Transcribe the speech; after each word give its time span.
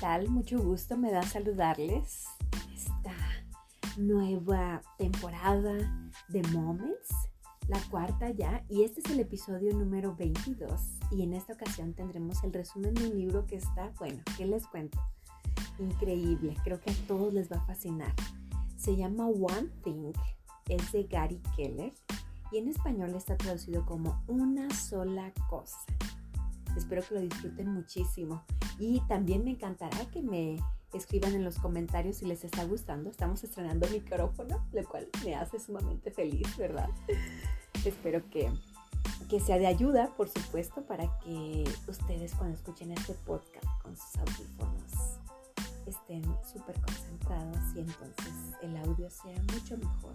tal? 0.00 0.28
Mucho 0.28 0.58
gusto 0.60 0.96
me 0.96 1.10
da 1.10 1.22
saludarles 1.22 2.24
esta 2.74 3.14
nueva 3.96 4.82
temporada 4.98 5.72
de 6.28 6.42
Moments, 6.48 7.10
la 7.68 7.80
cuarta 7.90 8.30
ya, 8.30 8.64
y 8.68 8.82
este 8.82 9.00
es 9.00 9.10
el 9.10 9.20
episodio 9.20 9.72
número 9.74 10.14
22 10.14 10.98
y 11.10 11.22
en 11.22 11.34
esta 11.34 11.54
ocasión 11.54 11.94
tendremos 11.94 12.42
el 12.44 12.52
resumen 12.52 12.94
de 12.94 13.08
un 13.08 13.16
libro 13.16 13.46
que 13.46 13.56
está, 13.56 13.92
bueno, 13.98 14.22
¿qué 14.36 14.46
les 14.46 14.66
cuento? 14.66 14.98
Increíble, 15.78 16.56
creo 16.64 16.80
que 16.80 16.90
a 16.90 16.94
todos 17.06 17.32
les 17.32 17.50
va 17.50 17.56
a 17.56 17.66
fascinar. 17.66 18.12
Se 18.76 18.96
llama 18.96 19.26
One 19.26 19.70
Thing, 19.82 20.12
es 20.68 20.92
de 20.92 21.04
Gary 21.04 21.40
Keller 21.56 21.92
y 22.52 22.58
en 22.58 22.68
español 22.68 23.14
está 23.14 23.36
traducido 23.36 23.84
como 23.86 24.22
Una 24.26 24.70
sola 24.70 25.32
cosa. 25.48 25.78
Espero 26.76 27.02
que 27.02 27.14
lo 27.14 27.20
disfruten 27.20 27.72
muchísimo. 27.72 28.44
Y 28.78 29.00
también 29.08 29.44
me 29.44 29.52
encantará 29.52 29.98
que 30.10 30.22
me 30.22 30.56
escriban 30.92 31.34
en 31.34 31.44
los 31.44 31.58
comentarios 31.58 32.16
si 32.16 32.26
les 32.26 32.44
está 32.44 32.64
gustando. 32.64 33.10
Estamos 33.10 33.42
estrenando 33.44 33.88
micrófono, 33.88 34.66
lo 34.72 34.84
cual 34.84 35.08
me 35.24 35.34
hace 35.34 35.58
sumamente 35.58 36.10
feliz, 36.10 36.56
¿verdad? 36.56 36.88
Espero 37.84 38.28
que, 38.30 38.50
que 39.28 39.40
sea 39.40 39.58
de 39.58 39.66
ayuda, 39.66 40.14
por 40.16 40.28
supuesto, 40.28 40.82
para 40.86 41.18
que 41.20 41.64
ustedes 41.88 42.34
cuando 42.34 42.56
escuchen 42.56 42.92
este 42.92 43.14
podcast 43.14 43.66
con 43.82 43.96
sus 43.96 44.16
audífonos 44.16 45.20
estén 45.86 46.22
súper 46.50 46.80
concentrados 46.80 47.58
y 47.74 47.80
entonces 47.80 48.32
el 48.62 48.76
audio 48.78 49.10
sea 49.10 49.36
mucho 49.52 49.76
mejor, 49.76 50.12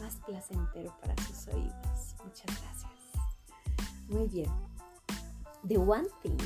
más 0.00 0.16
placentero 0.26 0.94
para 1.00 1.14
sus 1.24 1.48
oídos. 1.48 2.14
Muchas 2.24 2.46
gracias. 2.46 2.92
Muy 4.08 4.28
bien. 4.28 4.71
The 5.68 5.78
One 5.78 6.08
Thing 6.22 6.36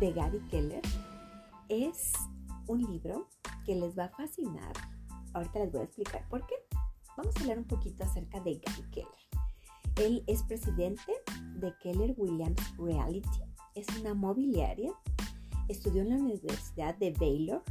de 0.00 0.12
Gary 0.12 0.40
Keller 0.50 0.82
es 1.70 2.12
un 2.66 2.82
libro 2.82 3.26
que 3.64 3.74
les 3.74 3.98
va 3.98 4.04
a 4.04 4.08
fascinar. 4.10 4.72
Ahorita 5.32 5.60
les 5.60 5.72
voy 5.72 5.80
a 5.80 5.84
explicar 5.84 6.28
por 6.28 6.46
qué. 6.46 6.54
Vamos 7.16 7.34
a 7.36 7.40
hablar 7.40 7.58
un 7.58 7.64
poquito 7.64 8.04
acerca 8.04 8.38
de 8.40 8.56
Gary 8.56 8.90
Keller. 8.90 9.26
Él 9.96 10.22
es 10.26 10.42
presidente 10.42 11.10
de 11.54 11.74
Keller 11.82 12.14
Williams 12.18 12.60
Reality. 12.76 13.40
Es 13.74 13.86
una 13.98 14.12
mobiliaria. 14.12 14.92
Estudió 15.68 16.02
en 16.02 16.10
la 16.10 16.16
Universidad 16.16 16.94
de 16.96 17.12
Baylor. 17.12 17.62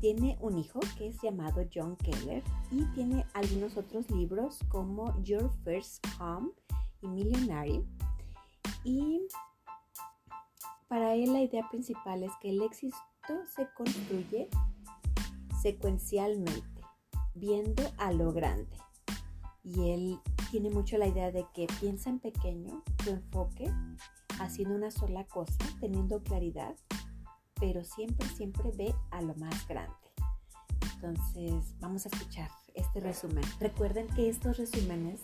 Tiene 0.00 0.38
un 0.40 0.56
hijo 0.56 0.80
que 0.96 1.08
es 1.08 1.20
llamado 1.20 1.62
John 1.74 1.94
Keller 1.96 2.42
y 2.70 2.84
tiene 2.94 3.26
algunos 3.34 3.76
otros 3.76 4.10
libros 4.10 4.60
como 4.70 5.22
Your 5.22 5.50
First 5.64 6.06
Home 6.20 6.52
y 7.02 7.08
Millionaire. 7.08 7.84
Y 8.84 9.20
para 10.88 11.14
él 11.14 11.32
la 11.32 11.42
idea 11.42 11.68
principal 11.68 12.22
es 12.22 12.32
que 12.40 12.50
el 12.50 12.62
éxito 12.62 12.96
se 13.54 13.68
construye 13.74 14.48
secuencialmente, 15.62 16.80
viendo 17.34 17.82
a 17.98 18.12
lo 18.12 18.32
grande. 18.32 18.76
Y 19.62 19.90
él 19.90 20.18
tiene 20.50 20.70
mucho 20.70 20.96
la 20.96 21.06
idea 21.06 21.30
de 21.30 21.46
que 21.54 21.66
piensa 21.78 22.08
en 22.08 22.20
pequeño, 22.20 22.82
tu 23.04 23.10
enfoque, 23.10 23.70
haciendo 24.40 24.74
una 24.74 24.90
sola 24.90 25.24
cosa, 25.24 25.58
teniendo 25.80 26.22
claridad, 26.22 26.74
pero 27.60 27.84
siempre, 27.84 28.26
siempre 28.28 28.70
ve 28.76 28.94
a 29.10 29.20
lo 29.20 29.34
más 29.34 29.68
grande. 29.68 29.94
Entonces, 30.94 31.74
vamos 31.80 32.06
a 32.06 32.08
escuchar 32.08 32.50
este 32.74 33.00
resumen. 33.00 33.44
Recuerden 33.60 34.06
que 34.08 34.28
estos 34.28 34.56
resúmenes 34.56 35.20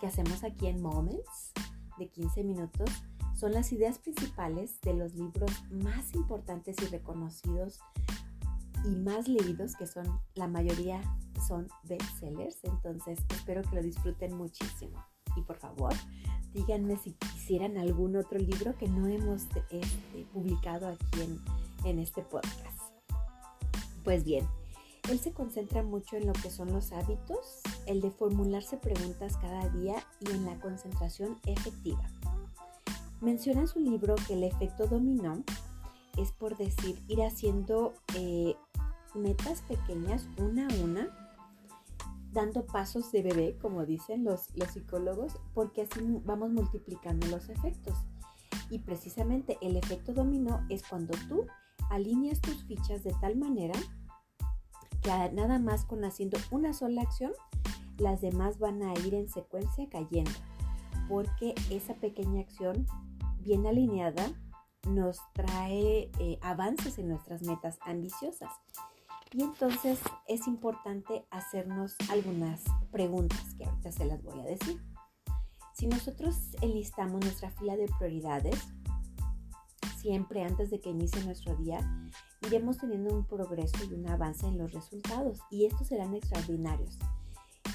que 0.00 0.06
hacemos 0.06 0.44
aquí 0.44 0.68
en 0.68 0.80
Moments 0.80 1.52
de 1.98 2.08
15 2.08 2.44
minutos 2.44 2.90
son 3.40 3.52
las 3.52 3.72
ideas 3.72 3.98
principales 3.98 4.78
de 4.82 4.92
los 4.92 5.14
libros 5.14 5.50
más 5.70 6.14
importantes 6.14 6.76
y 6.82 6.86
reconocidos 6.88 7.80
y 8.84 8.90
más 8.90 9.28
leídos, 9.28 9.76
que 9.76 9.86
son 9.86 10.20
la 10.34 10.46
mayoría 10.46 11.00
son 11.48 11.66
bestsellers. 11.84 12.58
Entonces 12.64 13.18
espero 13.30 13.62
que 13.62 13.76
lo 13.76 13.82
disfruten 13.82 14.36
muchísimo. 14.36 15.02
Y 15.36 15.40
por 15.40 15.56
favor, 15.56 15.94
díganme 16.52 16.98
si 16.98 17.12
quisieran 17.12 17.78
algún 17.78 18.14
otro 18.16 18.38
libro 18.38 18.76
que 18.76 18.88
no 18.88 19.06
hemos 19.06 19.44
este, 19.70 20.26
publicado 20.34 20.88
aquí 20.88 21.22
en, 21.22 21.40
en 21.86 21.98
este 21.98 22.20
podcast. 22.20 22.92
Pues 24.04 24.22
bien, 24.22 24.46
él 25.08 25.18
se 25.18 25.32
concentra 25.32 25.82
mucho 25.82 26.16
en 26.16 26.26
lo 26.26 26.34
que 26.34 26.50
son 26.50 26.74
los 26.74 26.92
hábitos, 26.92 27.62
el 27.86 28.02
de 28.02 28.10
formularse 28.10 28.76
preguntas 28.76 29.38
cada 29.38 29.66
día 29.70 29.96
y 30.20 30.30
en 30.30 30.44
la 30.44 30.60
concentración 30.60 31.38
efectiva. 31.46 32.06
Menciona 33.20 33.60
en 33.60 33.68
su 33.68 33.80
libro 33.80 34.14
que 34.26 34.34
el 34.34 34.44
efecto 34.44 34.86
dominó 34.86 35.42
es 36.16 36.32
por 36.32 36.56
decir 36.56 37.02
ir 37.08 37.22
haciendo 37.22 37.94
eh, 38.14 38.56
metas 39.14 39.62
pequeñas 39.62 40.28
una 40.38 40.66
a 40.66 40.74
una, 40.82 41.08
dando 42.32 42.64
pasos 42.64 43.10
de 43.12 43.22
bebé, 43.22 43.58
como 43.60 43.84
dicen 43.84 44.24
los, 44.24 44.48
los 44.56 44.68
psicólogos, 44.70 45.38
porque 45.54 45.82
así 45.82 46.00
vamos 46.24 46.50
multiplicando 46.50 47.26
los 47.26 47.48
efectos. 47.48 47.94
Y 48.70 48.78
precisamente 48.78 49.58
el 49.60 49.76
efecto 49.76 50.12
dominó 50.12 50.64
es 50.68 50.82
cuando 50.88 51.14
tú 51.28 51.46
alineas 51.90 52.40
tus 52.40 52.64
fichas 52.64 53.02
de 53.02 53.12
tal 53.20 53.36
manera 53.36 53.78
que 55.02 55.10
nada 55.32 55.58
más 55.58 55.84
con 55.84 56.04
haciendo 56.04 56.38
una 56.50 56.72
sola 56.72 57.02
acción, 57.02 57.32
las 57.98 58.20
demás 58.20 58.58
van 58.58 58.82
a 58.82 58.92
ir 58.94 59.14
en 59.14 59.28
secuencia 59.28 59.88
cayendo, 59.90 60.30
porque 61.08 61.54
esa 61.70 61.94
pequeña 61.94 62.40
acción 62.40 62.86
bien 63.40 63.66
alineada 63.66 64.32
nos 64.88 65.18
trae 65.34 66.10
eh, 66.18 66.38
avances 66.42 66.98
en 66.98 67.08
nuestras 67.08 67.42
metas 67.42 67.78
ambiciosas. 67.82 68.50
Y 69.32 69.42
entonces 69.42 70.00
es 70.26 70.46
importante 70.48 71.24
hacernos 71.30 71.94
algunas 72.10 72.64
preguntas 72.90 73.54
que 73.54 73.64
ahorita 73.64 73.92
se 73.92 74.04
las 74.04 74.22
voy 74.22 74.40
a 74.40 74.44
decir. 74.44 74.82
Si 75.74 75.86
nosotros 75.86 76.36
enlistamos 76.60 77.20
nuestra 77.20 77.50
fila 77.52 77.76
de 77.76 77.88
prioridades, 77.98 78.58
siempre 79.98 80.42
antes 80.42 80.70
de 80.70 80.80
que 80.80 80.90
inicie 80.90 81.22
nuestro 81.24 81.54
día, 81.56 81.78
iremos 82.42 82.78
teniendo 82.78 83.14
un 83.14 83.24
progreso 83.24 83.78
y 83.84 83.94
un 83.94 84.08
avance 84.08 84.46
en 84.46 84.58
los 84.58 84.72
resultados 84.72 85.38
y 85.50 85.66
estos 85.66 85.86
serán 85.86 86.14
extraordinarios. 86.14 86.98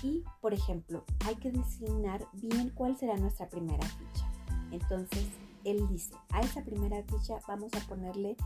Y, 0.04 0.24
por 0.42 0.54
ejemplo, 0.54 1.06
hay 1.26 1.36
que 1.36 1.52
designar 1.52 2.28
bien 2.34 2.70
cuál 2.76 2.98
será 2.98 3.16
nuestra 3.16 3.48
primera 3.48 3.88
ficha. 3.88 4.30
Entonces, 4.72 5.26
él 5.66 5.88
dice, 5.90 6.16
a 6.30 6.42
esa 6.42 6.64
primera 6.64 7.04
ficha 7.04 7.40
vamos 7.48 7.74
a 7.74 7.86
ponerle 7.88 8.38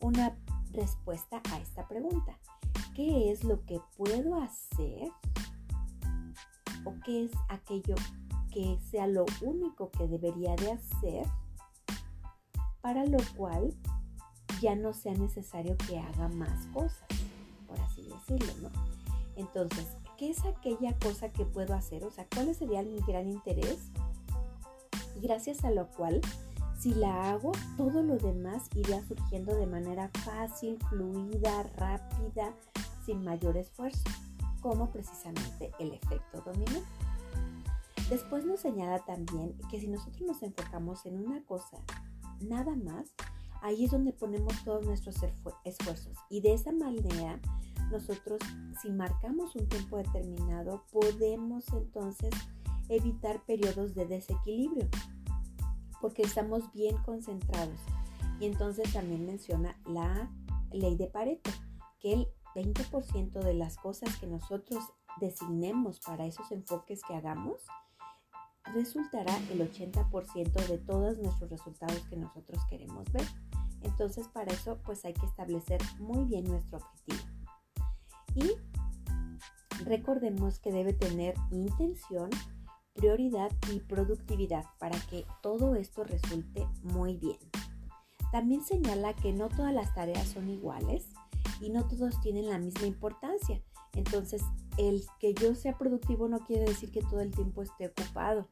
una 0.00 0.36
respuesta 0.72 1.42
a 1.50 1.58
esta 1.58 1.88
pregunta. 1.88 2.38
¿Qué 2.94 3.32
es 3.32 3.44
lo 3.44 3.64
que 3.64 3.80
puedo 3.96 4.40
hacer? 4.40 5.10
¿O 6.84 6.94
qué 7.04 7.24
es 7.24 7.32
aquello 7.48 7.94
que 8.52 8.78
sea 8.90 9.06
lo 9.06 9.24
único 9.42 9.90
que 9.90 10.06
debería 10.06 10.54
de 10.56 10.72
hacer 10.72 11.26
para 12.80 13.04
lo 13.04 13.18
cual 13.36 13.74
ya 14.60 14.76
no 14.76 14.92
sea 14.92 15.12
necesario 15.14 15.76
que 15.76 15.98
haga 15.98 16.28
más 16.28 16.66
cosas, 16.68 17.08
por 17.66 17.80
así 17.80 18.02
decirlo, 18.02 18.52
¿no? 18.62 18.70
Entonces, 19.34 19.88
¿qué 20.16 20.30
es 20.30 20.44
aquella 20.44 20.96
cosa 20.98 21.30
que 21.30 21.44
puedo 21.44 21.74
hacer? 21.74 22.04
O 22.04 22.10
sea, 22.10 22.26
¿cuál 22.32 22.54
sería 22.54 22.82
mi 22.82 23.00
gran 23.00 23.28
interés? 23.28 23.90
gracias 25.20 25.64
a 25.64 25.70
lo 25.70 25.88
cual 25.88 26.20
si 26.78 26.94
la 26.94 27.30
hago, 27.30 27.52
todo 27.76 28.02
lo 28.02 28.18
demás 28.18 28.68
irá 28.74 29.02
surgiendo 29.06 29.54
de 29.56 29.66
manera 29.66 30.10
fácil, 30.24 30.78
fluida, 30.90 31.62
rápida, 31.76 32.54
sin 33.04 33.24
mayor 33.24 33.56
esfuerzo, 33.56 34.04
como 34.60 34.90
precisamente 34.90 35.72
el 35.78 35.92
efecto 35.92 36.42
dominó. 36.44 36.80
Después 38.10 38.44
nos 38.44 38.60
señala 38.60 38.98
también 39.04 39.56
que 39.70 39.80
si 39.80 39.88
nosotros 39.88 40.22
nos 40.22 40.42
enfocamos 40.42 41.06
en 41.06 41.24
una 41.24 41.42
cosa, 41.44 41.78
nada 42.40 42.76
más, 42.76 43.14
ahí 43.62 43.84
es 43.84 43.90
donde 43.90 44.12
ponemos 44.12 44.62
todos 44.62 44.84
nuestros 44.84 45.16
esfuerzos. 45.64 46.16
Y 46.28 46.40
de 46.40 46.54
esa 46.54 46.72
manera, 46.72 47.40
nosotros, 47.90 48.38
si 48.82 48.90
marcamos 48.90 49.56
un 49.56 49.66
tiempo 49.68 49.96
determinado, 49.96 50.84
podemos 50.92 51.64
entonces 51.72 52.30
evitar 52.88 53.44
periodos 53.44 53.94
de 53.94 54.06
desequilibrio 54.06 54.88
porque 56.06 56.22
estamos 56.22 56.70
bien 56.70 56.96
concentrados. 56.98 57.80
Y 58.38 58.46
entonces 58.46 58.92
también 58.92 59.26
menciona 59.26 59.76
la 59.86 60.30
ley 60.70 60.94
de 60.94 61.08
Pareto, 61.08 61.50
que 61.98 62.12
el 62.12 62.28
20% 62.54 63.32
de 63.40 63.54
las 63.54 63.76
cosas 63.76 64.16
que 64.20 64.28
nosotros 64.28 64.84
designemos 65.20 65.98
para 65.98 66.24
esos 66.24 66.52
enfoques 66.52 67.00
que 67.02 67.16
hagamos, 67.16 67.60
resultará 68.72 69.36
el 69.50 69.68
80% 69.68 70.68
de 70.68 70.78
todos 70.78 71.18
nuestros 71.18 71.50
resultados 71.50 71.98
que 72.08 72.16
nosotros 72.16 72.62
queremos 72.70 73.10
ver. 73.10 73.26
Entonces 73.82 74.28
para 74.28 74.52
eso 74.52 74.78
pues 74.84 75.04
hay 75.04 75.12
que 75.12 75.26
establecer 75.26 75.80
muy 75.98 76.24
bien 76.24 76.44
nuestro 76.44 76.78
objetivo. 76.78 77.18
Y 78.36 78.52
recordemos 79.82 80.60
que 80.60 80.70
debe 80.70 80.92
tener 80.92 81.34
intención, 81.50 82.30
prioridad 82.96 83.50
y 83.72 83.80
productividad 83.80 84.64
para 84.78 84.98
que 85.10 85.24
todo 85.42 85.74
esto 85.74 86.04
resulte 86.04 86.66
muy 86.82 87.16
bien. 87.16 87.38
También 88.32 88.64
señala 88.64 89.14
que 89.14 89.32
no 89.32 89.48
todas 89.48 89.72
las 89.72 89.94
tareas 89.94 90.28
son 90.28 90.48
iguales, 90.48 91.08
y 91.60 91.70
no 91.70 91.86
todos 91.86 92.20
tienen 92.20 92.48
la 92.48 92.58
misma 92.58 92.86
importancia. 92.86 93.62
Entonces, 93.94 94.42
el 94.78 95.04
que 95.20 95.34
yo 95.34 95.54
sea 95.54 95.76
productivo 95.78 96.28
no 96.28 96.40
quiere 96.40 96.64
decir 96.64 96.90
que 96.90 97.02
todo 97.02 97.20
el 97.20 97.30
tiempo 97.30 97.62
esté 97.62 97.88
ocupado, 97.88 98.48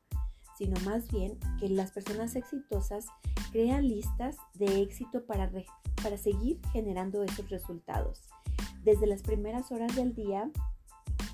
sino 0.56 0.79
más 0.81 1.11
bien 1.11 1.38
que 1.58 1.69
las 1.69 1.93
personas 1.93 2.35
exitosas 2.37 3.06
crean 3.52 3.87
listas 3.87 4.37
de 4.55 4.82
éxito 4.82 5.25
para, 5.26 5.50
para 6.02 6.17
seguir 6.17 6.61
generando 6.73 7.23
esos 7.23 7.49
resultados. 7.50 8.23
Desde 8.82 9.06
las 9.06 9.23
primeras 9.23 9.70
horas 9.73 9.94
del 9.96 10.14
día 10.14 10.50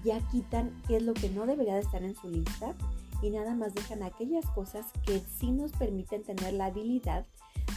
ya 0.05 0.21
quitan 0.29 0.83
qué 0.87 0.97
es 0.97 1.03
lo 1.03 1.15
que 1.15 1.29
no 1.29 1.47
debería 1.47 1.75
de 1.75 1.81
estar 1.81 2.03
en 2.03 2.15
su 2.15 2.29
lista 2.29 2.75
y 3.23 3.31
nada 3.31 3.55
más 3.55 3.75
dejan 3.75 4.03
aquellas 4.03 4.47
cosas 4.51 4.87
que 5.05 5.21
sí 5.21 5.53
nos 5.53 5.73
permiten 5.73 6.23
tener 6.23 6.55
la 6.55 6.67
habilidad 6.67 7.27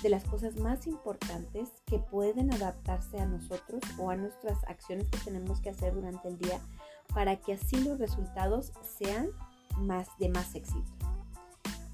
de 0.02 0.10
las 0.10 0.24
cosas 0.26 0.58
más 0.58 0.88
importantes 0.88 1.70
que 1.86 2.00
pueden 2.00 2.54
adaptarse 2.54 3.20
a 3.20 3.26
nosotros 3.26 3.82
o 3.98 4.10
a 4.10 4.16
nuestras 4.16 4.64
acciones 4.66 5.08
que 5.10 5.20
tenemos 5.20 5.62
que 5.62 5.70
hacer 5.70 5.94
durante 5.94 6.28
el 6.28 6.38
día 6.38 6.60
para 7.14 7.38
que 7.38 7.54
así 7.54 7.78
los 7.78 8.00
resultados 8.00 8.74
sean 8.98 9.30
más 9.78 10.08
de 10.20 10.30
más 10.30 10.56
éxito. 10.56 10.92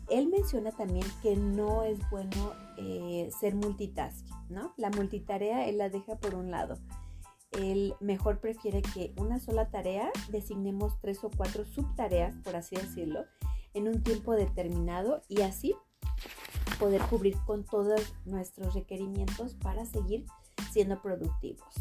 Él 0.09 0.27
menciona 0.27 0.71
también 0.71 1.05
que 1.21 1.35
no 1.35 1.83
es 1.83 1.99
bueno 2.09 2.53
eh, 2.77 3.29
ser 3.39 3.55
multitasking, 3.55 4.35
¿no? 4.49 4.73
La 4.75 4.89
multitarea 4.89 5.67
él 5.67 5.77
la 5.77 5.89
deja 5.89 6.15
por 6.15 6.33
un 6.33 6.49
lado. 6.49 6.79
Él 7.51 7.95
mejor 7.99 8.39
prefiere 8.39 8.81
que 8.81 9.13
una 9.17 9.39
sola 9.39 9.69
tarea 9.69 10.11
designemos 10.29 10.99
tres 10.99 11.23
o 11.23 11.29
cuatro 11.35 11.65
subtareas, 11.65 12.35
por 12.43 12.55
así 12.55 12.75
decirlo, 12.75 13.25
en 13.79 13.87
un 13.87 14.03
tiempo 14.03 14.33
determinado 14.33 15.21
y 15.29 15.41
así 15.41 15.73
poder 16.79 17.01
cubrir 17.03 17.37
con 17.45 17.63
todos 17.63 18.13
nuestros 18.25 18.73
requerimientos 18.73 19.55
para 19.55 19.85
seguir 19.85 20.25
siendo 20.71 21.01
productivos. 21.01 21.73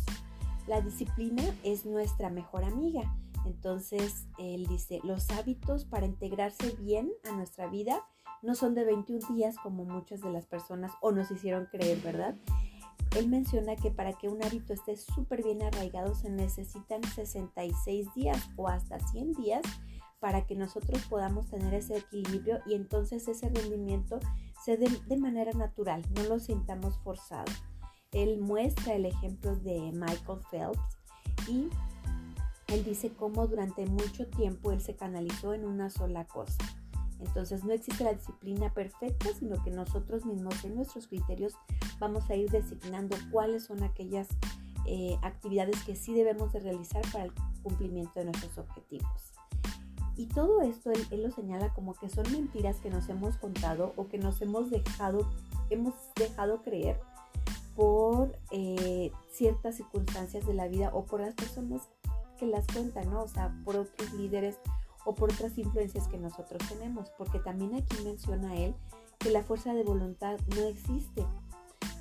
La 0.69 0.81
disciplina 0.81 1.43
es 1.65 1.87
nuestra 1.87 2.31
mejor 2.31 2.65
amiga. 2.65 3.17
Entonces, 3.47 4.27
él 4.39 4.67
dice, 4.67 5.01
los 5.03 5.29
hábitos 5.31 5.85
para 5.85 6.07
integrarse 6.07 6.77
bien 6.77 7.11
a 7.29 7.35
nuestra 7.35 7.67
vida 7.69 8.05
no 8.43 8.55
son 8.55 8.75
de 8.75 8.85
21 8.85 9.35
días 9.35 9.57
como 9.57 9.85
muchas 9.85 10.21
de 10.21 10.31
las 10.31 10.47
personas 10.47 10.93
o 11.01 11.11
nos 11.11 11.31
hicieron 11.33 11.67
creer, 11.67 11.99
¿verdad? 11.99 12.37
Él 13.17 13.29
menciona 13.29 13.75
que 13.75 13.91
para 13.91 14.13
que 14.13 14.29
un 14.29 14.45
hábito 14.45 14.73
esté 14.73 14.97
súper 14.97 15.43
bien 15.43 15.63
arraigado 15.63 16.15
se 16.15 16.31
necesitan 16.31 17.03
66 17.03 18.15
días 18.15 18.51
o 18.57 18.69
hasta 18.69 19.01
100 19.01 19.33
días 19.33 19.63
para 20.21 20.47
que 20.47 20.57
nosotros 20.57 21.03
podamos 21.09 21.49
tener 21.49 21.75
ese 21.75 21.99
equilibrio 21.99 22.61
y 22.67 22.75
entonces 22.75 23.29
ese 23.29 23.49
rendimiento 23.49 24.19
se 24.65 24.77
dé 24.77 24.89
de 25.07 25.17
manera 25.17 25.53
natural, 25.53 26.03
no 26.15 26.25
lo 26.25 26.39
sintamos 26.39 26.99
forzado. 26.99 27.53
Él 28.13 28.39
muestra 28.41 28.95
el 28.95 29.07
ejemplo 29.07 29.55
de 29.57 29.93
Michael 29.93 30.41
Phelps 30.51 30.99
y 31.49 31.69
él 32.69 32.85
dice 32.85 33.11
cómo 33.15 33.47
durante 33.47 33.87
mucho 33.87 34.27
tiempo 34.27 34.73
él 34.73 34.81
se 34.81 34.97
canalizó 34.97 35.55
en 35.55 35.65
una 35.65 35.91
sola 35.91 36.27
cosa. 36.27 36.59
Entonces 37.21 37.65
no 37.65 37.73
existe 37.73 38.05
la 38.05 38.15
disciplina 38.15 38.73
perfecta, 38.73 39.29
sino 39.39 39.63
que 39.63 39.71
nosotros 39.71 40.25
mismos 40.25 40.65
en 40.65 40.77
nuestros 40.77 41.09
criterios 41.09 41.55
vamos 41.99 42.29
a 42.31 42.37
ir 42.37 42.51
designando 42.51 43.17
cuáles 43.33 43.65
son 43.65 43.83
aquellas 43.83 44.29
eh, 44.87 45.19
actividades 45.23 45.83
que 45.85 45.97
sí 45.97 46.15
debemos 46.15 46.53
de 46.53 46.61
realizar 46.61 47.03
para 47.13 47.25
el 47.25 47.33
cumplimiento 47.63 48.21
de 48.21 48.27
nuestros 48.27 48.57
objetivos. 48.59 49.38
Y 50.19 50.27
todo 50.27 50.63
esto 50.63 50.91
él, 50.91 51.23
lo 51.23 51.31
señala 51.31 51.73
como 51.73 51.95
que 51.95 52.09
son 52.09 52.31
mentiras 52.33 52.81
que 52.81 52.91
nos 52.91 53.09
hemos 53.09 53.37
contado 53.37 53.93
o 53.95 54.09
que 54.09 54.19
nos 54.19 54.43
hemos 54.43 54.69
dejado, 54.69 55.31
hemos 55.71 55.95
dejado 56.17 56.61
creer 56.63 57.01
por 57.77 58.37
eh, 58.51 59.13
ciertas 59.31 59.77
circunstancias 59.77 60.45
de 60.45 60.55
la 60.55 60.67
vida 60.67 60.91
o 60.93 61.05
por 61.05 61.21
las 61.21 61.35
personas 61.35 61.83
que 62.37 62.47
las 62.47 62.67
cuentan, 62.67 63.09
¿no? 63.11 63.23
O 63.23 63.29
sea, 63.29 63.57
por 63.65 63.77
otros 63.77 64.13
líderes 64.15 64.59
o 65.05 65.15
por 65.15 65.33
otras 65.33 65.57
influencias 65.57 66.09
que 66.09 66.19
nosotros 66.19 66.61
tenemos. 66.69 67.11
Porque 67.17 67.39
también 67.39 67.77
aquí 67.77 68.03
menciona 68.03 68.57
él 68.57 68.75
que 69.21 69.31
la 69.31 69.45
fuerza 69.45 69.73
de 69.73 69.85
voluntad 69.85 70.37
no 70.57 70.67
existe. 70.67 71.25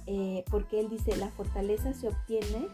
Eh, 0.08 0.44
porque 0.50 0.80
él 0.80 0.90
dice, 0.90 1.16
la 1.18 1.30
fortaleza 1.30 1.94
se 1.94 2.08
obtiene 2.08 2.68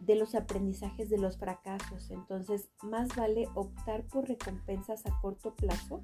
de 0.00 0.16
los 0.16 0.34
aprendizajes 0.34 1.10
de 1.10 1.18
los 1.18 1.38
fracasos. 1.38 2.10
Entonces, 2.10 2.68
más 2.82 3.08
vale 3.16 3.48
optar 3.54 4.04
por 4.04 4.28
recompensas 4.28 5.06
a 5.06 5.20
corto 5.20 5.54
plazo, 5.54 6.00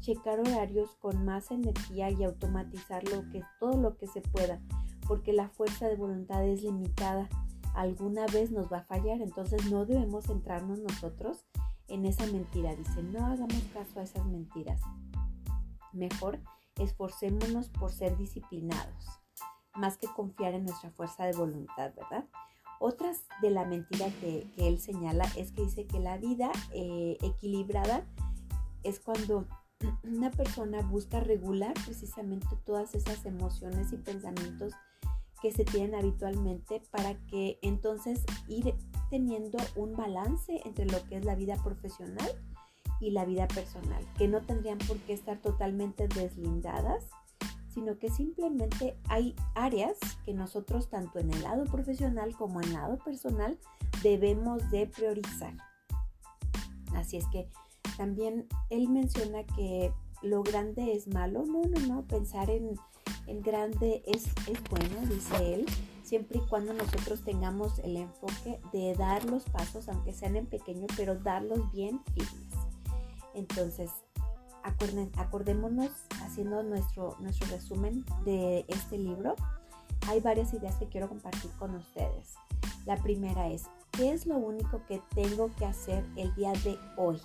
checar 0.00 0.40
horarios 0.40 0.96
con 0.96 1.24
más 1.24 1.50
energía 1.50 2.10
y 2.10 2.24
automatizar 2.24 3.04
lo 3.04 3.28
que, 3.30 3.42
todo 3.58 3.80
lo 3.80 3.96
que 3.96 4.06
se 4.06 4.20
pueda, 4.20 4.60
porque 5.06 5.32
la 5.32 5.48
fuerza 5.48 5.88
de 5.88 5.96
voluntad 5.96 6.44
es 6.44 6.62
limitada. 6.62 7.28
Alguna 7.74 8.26
vez 8.26 8.50
nos 8.50 8.72
va 8.72 8.78
a 8.78 8.84
fallar, 8.84 9.20
entonces 9.20 9.70
no 9.70 9.86
debemos 9.86 10.26
centrarnos 10.26 10.80
nosotros 10.80 11.44
en 11.88 12.04
esa 12.06 12.26
mentira. 12.26 12.74
Dice, 12.74 13.02
no 13.02 13.26
hagamos 13.26 13.62
caso 13.72 14.00
a 14.00 14.02
esas 14.02 14.26
mentiras. 14.26 14.80
Mejor 15.92 16.40
esforcémonos 16.76 17.68
por 17.70 17.92
ser 17.92 18.16
disciplinados, 18.16 19.06
más 19.74 19.98
que 19.98 20.06
confiar 20.08 20.54
en 20.54 20.64
nuestra 20.64 20.90
fuerza 20.90 21.24
de 21.24 21.32
voluntad, 21.32 21.92
¿verdad? 21.94 22.24
Otras 22.80 23.24
de 23.42 23.50
la 23.50 23.64
mentira 23.64 24.06
que, 24.20 24.46
él 24.56 24.78
señala 24.78 25.24
es 25.36 25.52
que 25.52 25.62
dice 25.62 25.86
que 25.86 25.98
la 25.98 26.16
vida 26.16 26.50
eh, 26.72 27.18
equilibrada 27.22 28.06
es 28.82 29.00
cuando 29.00 29.46
una 30.04 30.30
persona 30.30 30.82
busca 30.82 31.20
regular 31.20 31.74
precisamente 31.84 32.46
todas 32.64 32.94
esas 32.94 33.24
emociones 33.26 33.92
y 33.92 33.96
pensamientos 33.96 34.74
que 35.42 35.52
se 35.52 35.64
tienen 35.64 35.94
habitualmente 35.94 36.82
para 36.90 37.14
que 37.26 37.58
entonces 37.62 38.24
ir 38.48 38.74
teniendo 39.10 39.58
un 39.76 39.94
balance 39.94 40.60
entre 40.64 40.86
lo 40.86 41.02
que 41.04 41.16
es 41.16 41.24
la 41.24 41.36
vida 41.36 41.56
profesional 41.62 42.28
y 43.00 43.12
la 43.12 43.24
vida 43.24 43.46
personal, 43.46 44.04
que 44.16 44.26
no 44.26 44.40
tendrían 44.42 44.78
por 44.78 44.96
qué 44.98 45.12
estar 45.12 45.38
totalmente 45.40 46.08
deslindadas 46.08 47.04
sino 47.78 47.96
que 47.96 48.10
simplemente 48.10 48.96
hay 49.08 49.36
áreas 49.54 49.98
que 50.24 50.34
nosotros 50.34 50.88
tanto 50.88 51.20
en 51.20 51.32
el 51.32 51.42
lado 51.42 51.64
profesional 51.64 52.34
como 52.36 52.60
en 52.60 52.70
el 52.70 52.74
lado 52.74 52.98
personal 52.98 53.56
debemos 54.02 54.68
de 54.72 54.88
priorizar. 54.88 55.54
Así 56.96 57.18
es 57.18 57.26
que 57.28 57.48
también 57.96 58.48
él 58.70 58.88
menciona 58.88 59.44
que 59.44 59.92
lo 60.22 60.42
grande 60.42 60.92
es 60.92 61.06
malo. 61.06 61.44
No, 61.46 61.62
no, 61.62 61.78
no, 61.86 62.02
pensar 62.02 62.50
en, 62.50 62.74
grande 63.42 64.02
es, 64.06 64.24
es 64.48 64.60
bueno, 64.70 64.96
dice 65.08 65.54
él, 65.54 65.66
siempre 66.02 66.38
y 66.38 66.48
cuando 66.48 66.72
nosotros 66.72 67.22
tengamos 67.22 67.78
el 67.78 67.96
enfoque 67.96 68.58
de 68.72 68.96
dar 68.96 69.24
los 69.24 69.44
pasos, 69.44 69.88
aunque 69.88 70.12
sean 70.12 70.34
en 70.34 70.46
pequeño, 70.46 70.88
pero 70.96 71.14
darlos 71.14 71.70
bien 71.70 72.00
firmes. 72.06 72.54
Entonces, 73.34 73.92
acordémonos 75.16 75.90
haciendo 76.22 76.62
nuestro, 76.62 77.16
nuestro 77.20 77.48
resumen 77.48 78.04
de 78.24 78.64
este 78.68 78.98
libro. 78.98 79.34
Hay 80.06 80.20
varias 80.20 80.54
ideas 80.54 80.76
que 80.76 80.88
quiero 80.88 81.08
compartir 81.08 81.50
con 81.58 81.74
ustedes. 81.74 82.34
La 82.86 82.96
primera 82.96 83.48
es, 83.48 83.64
¿qué 83.92 84.12
es 84.12 84.26
lo 84.26 84.36
único 84.38 84.82
que 84.86 85.02
tengo 85.14 85.50
que 85.56 85.66
hacer 85.66 86.04
el 86.16 86.34
día 86.34 86.52
de 86.64 86.78
hoy? 86.96 87.20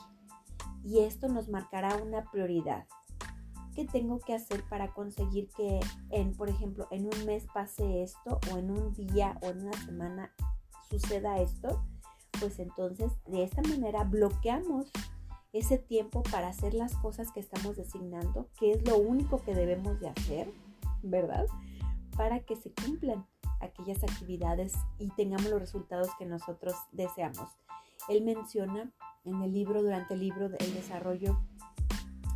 Y 0.83 0.99
esto 0.99 1.29
nos 1.29 1.47
marcará 1.47 1.95
una 1.95 2.29
prioridad. 2.29 2.85
¿Qué 3.73 3.85
tengo 3.85 4.19
que 4.19 4.35
hacer 4.35 4.63
para 4.69 4.93
conseguir 4.93 5.49
que 5.55 5.79
por 6.37 6.49
ejemplo, 6.49 6.87
en 6.91 7.05
un 7.05 7.25
mes 7.25 7.45
pase 7.53 8.03
esto 8.03 8.39
o 8.51 8.57
en 8.57 8.69
un 8.69 8.93
día 8.93 9.39
o 9.41 9.47
en 9.47 9.61
una 9.61 9.85
semana 9.85 10.31
suceda 10.89 11.39
esto? 11.39 11.83
Pues 12.39 12.59
entonces 12.59 13.11
de 13.25 13.43
esta 13.43 13.61
manera 13.63 14.03
bloqueamos 14.03 14.91
ese 15.53 15.77
tiempo 15.77 16.23
para 16.23 16.49
hacer 16.49 16.73
las 16.73 16.95
cosas 16.95 17.31
que 17.31 17.39
estamos 17.39 17.77
designando, 17.77 18.49
que 18.59 18.71
es 18.71 18.87
lo 18.87 18.97
único 18.97 19.41
que 19.41 19.53
debemos 19.53 19.99
de 19.99 20.09
hacer, 20.09 20.51
¿verdad? 21.03 21.45
Para 22.17 22.39
que 22.39 22.55
se 22.55 22.71
cumplan 22.71 23.25
aquellas 23.61 24.03
actividades 24.03 24.73
y 24.97 25.09
tengamos 25.11 25.49
los 25.49 25.59
resultados 25.59 26.09
que 26.17 26.25
nosotros 26.25 26.73
deseamos. 26.91 27.49
Él 28.09 28.23
menciona 28.23 28.91
en 29.23 29.41
el 29.41 29.53
libro, 29.53 29.81
durante 29.81 30.15
el 30.15 30.21
libro 30.21 30.49
del 30.49 30.73
desarrollo, 30.73 31.39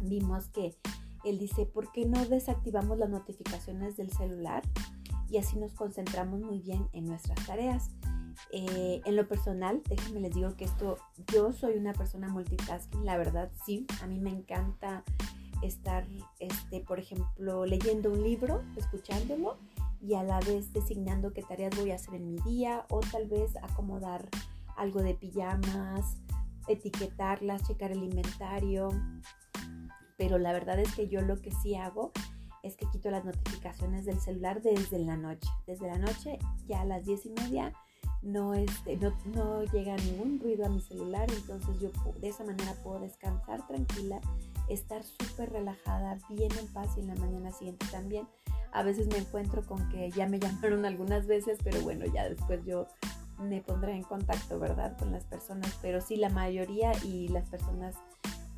vimos 0.01 0.47
que 0.49 0.77
él 1.25 1.39
dice, 1.39 1.65
¿por 1.65 1.91
qué 1.91 2.05
no 2.05 2.23
desactivamos 2.25 2.97
las 2.97 3.09
notificaciones 3.09 3.97
del 3.97 4.11
celular? 4.11 4.63
Y 5.29 5.37
así 5.37 5.57
nos 5.57 5.73
concentramos 5.73 6.39
muy 6.39 6.59
bien 6.59 6.87
en 6.93 7.05
nuestras 7.05 7.45
tareas. 7.45 7.89
Eh, 8.51 9.01
en 9.05 9.15
lo 9.15 9.27
personal, 9.27 9.81
déjenme 9.89 10.19
les 10.19 10.33
digo 10.33 10.55
que 10.55 10.65
esto, 10.65 10.97
yo 11.33 11.51
soy 11.51 11.77
una 11.77 11.93
persona 11.93 12.27
multitasking, 12.27 13.05
la 13.05 13.17
verdad 13.17 13.51
sí, 13.65 13.85
a 14.01 14.07
mí 14.07 14.19
me 14.19 14.29
encanta 14.29 15.03
estar, 15.61 16.05
este, 16.39 16.81
por 16.81 16.99
ejemplo, 16.99 17.65
leyendo 17.65 18.11
un 18.11 18.23
libro, 18.23 18.63
escuchándolo 18.75 19.57
y 20.01 20.13
a 20.13 20.23
la 20.23 20.39
vez 20.39 20.71
designando 20.73 21.33
qué 21.33 21.43
tareas 21.43 21.75
voy 21.75 21.91
a 21.91 21.95
hacer 21.95 22.15
en 22.15 22.27
mi 22.27 22.39
día 22.41 22.85
o 22.89 22.99
tal 22.99 23.27
vez 23.27 23.55
acomodar 23.57 24.29
algo 24.75 25.01
de 25.01 25.15
pijamas, 25.15 26.17
etiquetarlas, 26.67 27.63
checar 27.63 27.91
el 27.91 28.03
inventario. 28.03 28.89
Pero 30.17 30.37
la 30.37 30.53
verdad 30.53 30.79
es 30.79 30.93
que 30.93 31.07
yo 31.07 31.21
lo 31.21 31.41
que 31.41 31.51
sí 31.51 31.75
hago 31.75 32.11
es 32.63 32.75
que 32.75 32.87
quito 32.89 33.09
las 33.09 33.25
notificaciones 33.25 34.05
del 34.05 34.19
celular 34.19 34.61
desde 34.61 34.99
la 34.99 35.15
noche. 35.15 35.49
Desde 35.65 35.87
la 35.87 35.97
noche 35.97 36.37
ya 36.67 36.81
a 36.81 36.85
las 36.85 37.05
diez 37.05 37.25
y 37.25 37.29
media 37.29 37.73
no, 38.21 38.53
este, 38.53 38.97
no, 38.97 39.13
no 39.33 39.63
llega 39.63 39.95
ningún 39.97 40.39
ruido 40.39 40.65
a 40.65 40.69
mi 40.69 40.81
celular, 40.81 41.29
entonces 41.31 41.79
yo 41.79 41.89
de 42.19 42.29
esa 42.29 42.43
manera 42.43 42.73
puedo 42.83 42.99
descansar 42.99 43.65
tranquila, 43.67 44.19
estar 44.69 45.03
súper 45.03 45.51
relajada, 45.51 46.17
bien 46.29 46.51
en 46.59 46.67
paz 46.67 46.97
y 46.97 47.01
en 47.01 47.07
la 47.07 47.15
mañana 47.15 47.51
siguiente 47.51 47.85
también. 47.91 48.27
A 48.71 48.83
veces 48.83 49.07
me 49.07 49.17
encuentro 49.17 49.65
con 49.65 49.87
que 49.89 50.11
ya 50.11 50.27
me 50.27 50.39
llamaron 50.39 50.85
algunas 50.85 51.27
veces, 51.27 51.59
pero 51.63 51.81
bueno, 51.81 52.05
ya 52.05 52.27
después 52.27 52.65
yo 52.65 52.87
me 53.39 53.61
pondré 53.61 53.93
en 53.93 54.03
contacto, 54.03 54.59
¿verdad? 54.59 54.97
Con 54.97 55.11
las 55.11 55.23
personas, 55.23 55.77
pero 55.81 56.01
sí, 56.01 56.15
la 56.15 56.29
mayoría 56.29 56.91
y 57.03 57.27
las 57.27 57.47
personas 57.47 57.95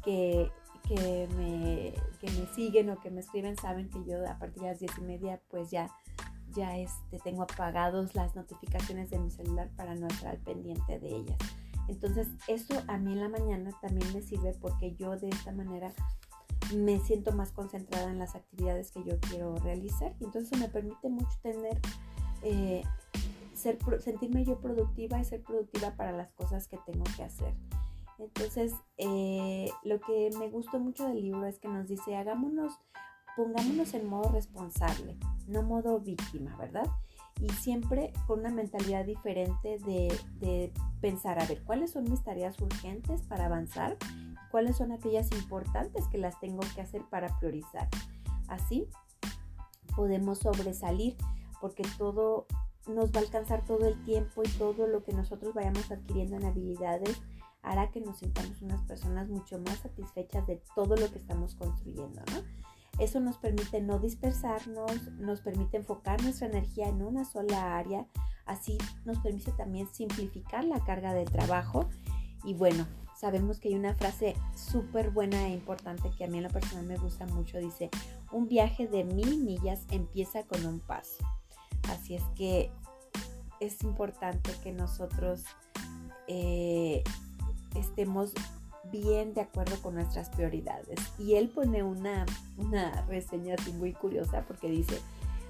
que, 0.03 0.49
que, 0.87 1.27
me, 1.35 1.93
que 2.19 2.31
me 2.31 2.47
siguen 2.53 2.89
o 2.89 2.99
que 2.99 3.11
me 3.11 3.19
escriben 3.19 3.57
saben 3.57 3.89
que 3.89 4.03
yo 4.05 4.25
a 4.27 4.39
partir 4.39 4.63
de 4.63 4.69
las 4.69 4.79
diez 4.79 4.91
y 4.97 5.01
media 5.01 5.41
pues 5.49 5.69
ya 5.69 5.89
ya 6.55 6.77
este, 6.77 7.19
tengo 7.23 7.43
apagados 7.43 8.15
las 8.15 8.35
notificaciones 8.35 9.09
de 9.09 9.19
mi 9.19 9.31
celular 9.31 9.69
para 9.75 9.95
no 9.95 10.07
estar 10.07 10.29
al 10.29 10.39
pendiente 10.39 10.99
de 10.99 11.07
ellas. 11.07 11.37
Entonces, 11.87 12.27
eso 12.47 12.81
a 12.87 12.97
mí 12.97 13.13
en 13.13 13.21
la 13.21 13.29
mañana 13.29 13.71
también 13.81 14.13
me 14.13 14.21
sirve 14.21 14.53
porque 14.61 14.95
yo 14.95 15.17
de 15.17 15.29
esta 15.29 15.51
manera 15.51 15.91
me 16.75 16.99
siento 16.99 17.31
más 17.31 17.51
concentrada 17.51 18.11
en 18.11 18.19
las 18.19 18.35
actividades 18.35 18.91
que 18.91 19.03
yo 19.03 19.19
quiero 19.21 19.55
realizar 19.55 20.13
entonces 20.19 20.59
me 20.59 20.69
permite 20.69 21.09
mucho 21.09 21.35
tener, 21.41 21.79
eh, 22.43 22.83
ser, 23.55 23.79
sentirme 24.01 24.45
yo 24.45 24.59
productiva 24.59 25.19
y 25.19 25.25
ser 25.25 25.41
productiva 25.41 25.95
para 25.95 26.11
las 26.11 26.31
cosas 26.33 26.67
que 26.67 26.77
tengo 26.85 27.03
que 27.15 27.23
hacer. 27.23 27.55
Entonces, 28.19 28.73
eh, 28.97 29.69
lo 29.83 29.99
que 30.01 30.29
me 30.37 30.49
gustó 30.49 30.77
mucho 30.77 31.07
del 31.07 31.21
libro 31.21 31.45
es 31.45 31.57
que 31.59 31.69
nos 31.69 31.87
dice, 31.87 32.17
hagámonos 32.17 32.73
pongámonos 33.39 33.93
en 33.93 34.05
modo 34.05 34.29
responsable, 34.33 35.15
no 35.47 35.63
modo 35.63 36.01
víctima, 36.01 36.57
¿verdad? 36.57 36.89
Y 37.39 37.47
siempre 37.47 38.11
con 38.27 38.41
una 38.41 38.49
mentalidad 38.49 39.05
diferente 39.05 39.79
de, 39.79 40.73
pensar, 40.99 41.39
a 41.39 41.45
ver, 41.45 41.63
¿cuáles 41.63 41.91
son 41.91 42.03
mis 42.03 42.21
tareas 42.21 42.59
urgentes 42.59 43.21
para 43.21 43.45
avanzar? 43.45 43.95
¿Cuáles 44.51 44.75
son 44.75 44.91
aquellas 44.91 45.31
importantes 45.31 46.05
que 46.09 46.17
las 46.17 46.37
tengo 46.41 46.59
que 46.75 46.81
hacer 46.81 47.03
para 47.09 47.39
priorizar? 47.39 47.87
Así 48.49 48.89
podemos 49.95 50.39
sobresalir 50.39 51.15
porque 51.61 51.83
todo 51.97 52.45
nos 52.87 53.13
va 53.13 53.19
a 53.19 53.23
alcanzar 53.23 53.63
todo 53.63 53.87
el 53.87 54.03
tiempo 54.03 54.43
y 54.43 54.49
todo 54.49 54.85
lo 54.85 55.01
que 55.05 55.13
nosotros 55.13 55.53
vayamos 55.53 55.89
adquiriendo 55.89 56.35
en 56.35 56.43
habilidades 56.43 57.21
hará 57.61 57.89
que 57.89 58.01
nos 58.01 58.17
sintamos 58.17 58.61
unas 58.61 58.81
personas 58.83 59.29
mucho 59.29 59.59
más 59.59 59.77
satisfechas 59.79 60.45
de 60.45 60.61
todo 60.75 60.97
lo 60.97 61.09
que 61.09 61.19
estamos 61.19 61.55
construyendo, 61.55 62.21
¿no? 62.33 62.68
Eso 62.99 63.19
nos 63.19 63.37
permite 63.37 63.81
no 63.81 63.99
dispersarnos, 63.99 65.11
nos 65.13 65.41
permite 65.41 65.77
enfocar 65.77 66.21
nuestra 66.21 66.47
energía 66.47 66.87
en 66.87 67.01
una 67.01 67.23
sola 67.23 67.77
área, 67.77 68.05
así 68.45 68.77
nos 69.05 69.19
permite 69.19 69.51
también 69.53 69.87
simplificar 69.93 70.65
la 70.65 70.83
carga 70.83 71.13
del 71.13 71.29
trabajo 71.31 71.89
y 72.43 72.53
bueno, 72.53 72.85
sabemos 73.19 73.59
que 73.59 73.69
hay 73.69 73.75
una 73.75 73.95
frase 73.95 74.35
súper 74.55 75.11
buena 75.11 75.47
e 75.47 75.51
importante 75.51 76.09
que 76.17 76.23
a 76.23 76.27
mí 76.27 76.37
en 76.37 76.43
lo 76.43 76.49
personal 76.49 76.85
me 76.85 76.97
gusta 76.97 77.25
mucho, 77.27 77.57
dice, 77.57 77.89
un 78.31 78.47
viaje 78.47 78.87
de 78.87 79.03
mil 79.03 79.43
millas 79.43 79.85
empieza 79.91 80.43
con 80.43 80.65
un 80.65 80.79
paso. 80.79 81.23
Así 81.89 82.15
es 82.15 82.23
que 82.35 82.71
es 83.59 83.81
importante 83.83 84.51
que 84.63 84.71
nosotros 84.71 85.43
eh, 86.27 87.03
estemos 87.75 88.33
bien 88.91 89.33
de 89.33 89.41
acuerdo 89.41 89.81
con 89.81 89.95
nuestras 89.95 90.29
prioridades. 90.29 90.99
Y 91.17 91.35
él 91.35 91.49
pone 91.49 91.83
una, 91.83 92.25
una 92.57 93.01
reseña 93.07 93.55
así 93.55 93.71
muy 93.73 93.93
curiosa 93.93 94.43
porque 94.47 94.69
dice, 94.69 94.99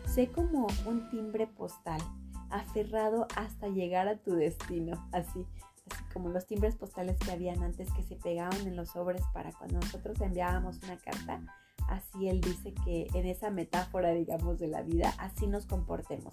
sé 0.05 0.27
como 0.27 0.67
un 0.85 1.09
timbre 1.09 1.47
postal, 1.47 2.01
aferrado 2.49 3.27
hasta 3.35 3.67
llegar 3.67 4.07
a 4.07 4.17
tu 4.17 4.33
destino, 4.33 5.07
así, 5.11 5.45
así 5.91 6.03
como 6.13 6.29
los 6.29 6.47
timbres 6.47 6.75
postales 6.75 7.17
que 7.19 7.31
habían 7.31 7.63
antes 7.63 7.91
que 7.93 8.03
se 8.03 8.15
pegaban 8.15 8.67
en 8.67 8.75
los 8.75 8.89
sobres 8.89 9.21
para 9.33 9.51
cuando 9.51 9.79
nosotros 9.79 10.19
enviábamos 10.21 10.79
una 10.83 10.97
carta. 10.97 11.41
Así 11.87 12.29
él 12.29 12.39
dice 12.41 12.73
que 12.85 13.07
en 13.13 13.25
esa 13.25 13.49
metáfora, 13.49 14.11
digamos, 14.11 14.59
de 14.59 14.67
la 14.67 14.83
vida, 14.83 15.13
así 15.17 15.47
nos 15.47 15.65
comportemos. 15.65 16.31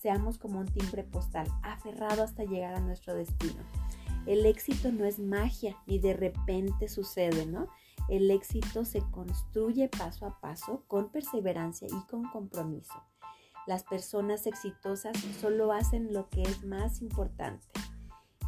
Seamos 0.00 0.38
como 0.38 0.60
un 0.60 0.66
timbre 0.66 1.02
postal, 1.04 1.46
aferrado 1.62 2.22
hasta 2.22 2.44
llegar 2.44 2.74
a 2.74 2.80
nuestro 2.80 3.14
destino. 3.14 3.62
El 4.26 4.46
éxito 4.46 4.90
no 4.90 5.04
es 5.04 5.18
magia 5.18 5.76
ni 5.86 5.98
de 5.98 6.14
repente 6.14 6.88
sucede, 6.88 7.46
¿no? 7.46 7.68
El 8.08 8.30
éxito 8.30 8.84
se 8.84 9.00
construye 9.10 9.88
paso 9.88 10.26
a 10.26 10.40
paso 10.40 10.84
con 10.88 11.10
perseverancia 11.10 11.88
y 11.88 12.06
con 12.08 12.24
compromiso. 12.30 12.94
Las 13.66 13.82
personas 13.84 14.46
exitosas 14.46 15.16
solo 15.40 15.72
hacen 15.72 16.12
lo 16.12 16.28
que 16.28 16.42
es 16.42 16.64
más 16.64 17.00
importante. 17.00 17.66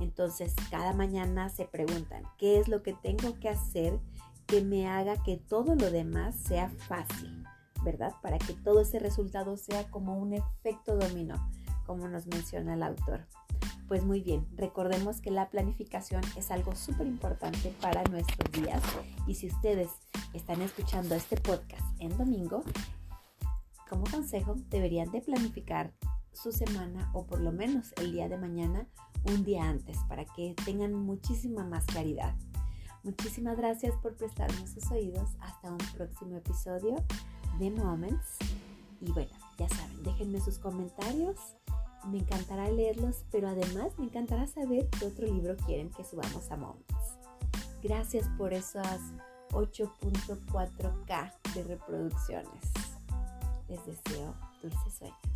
Entonces, 0.01 0.55
cada 0.71 0.93
mañana 0.93 1.49
se 1.49 1.65
preguntan, 1.65 2.23
¿qué 2.37 2.59
es 2.59 2.69
lo 2.69 2.83
que 2.83 2.93
tengo 2.93 3.39
que 3.41 3.49
hacer 3.49 3.99
que 4.47 4.63
me 4.63 4.89
haga 4.89 5.23
que 5.23 5.39
todo 5.39 5.75
lo 5.75 5.91
demás 5.91 6.37
sea 6.37 6.69
fácil? 6.69 7.45
¿Verdad? 7.83 8.13
Para 8.23 8.39
que 8.39 8.53
todo 8.53 8.81
ese 8.81 8.99
resultado 8.99 9.57
sea 9.57 9.91
como 9.91 10.19
un 10.19 10.35
efecto 10.35 10.97
dominó, 10.97 11.51
como 11.87 12.09
nos 12.09 12.27
menciona 12.27 12.75
el 12.75 12.83
autor. 12.83 13.27
Pues 13.89 14.05
muy 14.05 14.21
bien, 14.21 14.49
recordemos 14.57 15.21
que 15.21 15.31
la 15.31 15.49
planificación 15.49 16.21
es 16.37 16.51
algo 16.51 16.75
súper 16.75 17.07
importante 17.07 17.73
para 17.81 18.03
nuestros 18.05 18.51
días 18.51 18.83
y 19.29 19.37
si 19.37 19.47
ustedes 19.47 19.91
están 20.33 20.61
escuchando 20.61 21.15
este 21.15 21.37
podcast 21.37 21.85
en 22.01 22.17
domingo, 22.19 22.65
como 23.89 24.03
consejo 24.11 24.57
deberían 24.71 25.13
de 25.13 25.21
planificar 25.21 25.93
su 26.33 26.51
semana 26.51 27.11
o 27.15 27.27
por 27.27 27.41
lo 27.41 27.53
menos 27.53 27.93
el 27.99 28.11
día 28.11 28.29
de 28.29 28.39
mañana 28.39 28.89
un 29.25 29.45
día 29.45 29.69
antes 29.69 29.97
para 30.09 30.25
que 30.25 30.57
tengan 30.65 30.93
muchísima 30.93 31.65
más 31.65 31.85
claridad. 31.87 32.35
Muchísimas 33.05 33.57
gracias 33.57 33.95
por 34.03 34.17
prestarnos 34.17 34.71
sus 34.71 34.91
oídos. 34.91 35.31
Hasta 35.41 35.71
un 35.71 35.79
próximo 35.95 36.37
episodio 36.37 36.97
de 37.61 37.71
Moments. 37.71 38.37
Y 39.01 39.13
bueno, 39.13 39.31
ya 39.59 39.69
saben, 39.69 40.03
déjenme 40.03 40.41
sus 40.41 40.59
comentarios 40.59 41.37
me 42.05 42.19
encantará 42.19 42.71
leerlos, 42.71 43.25
pero 43.31 43.49
además 43.49 43.99
me 43.99 44.07
encantará 44.07 44.47
saber 44.47 44.89
qué 44.99 45.07
otro 45.07 45.27
libro 45.27 45.57
quieren 45.67 45.91
que 45.91 46.05
subamos 46.05 46.51
a 46.51 46.57
Moments. 46.57 47.19
Gracias 47.83 48.29
por 48.37 48.53
esas 48.53 49.01
8.4K 49.51 51.33
de 51.55 51.63
reproducciones. 51.65 52.73
Les 53.69 53.85
deseo 53.85 54.35
dulces 54.63 54.95
sueños. 54.95 55.36